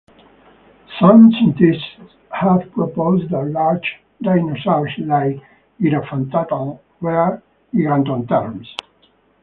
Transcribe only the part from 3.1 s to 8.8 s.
that large dinosaurs like "Giraffatitan" were gigantotherms.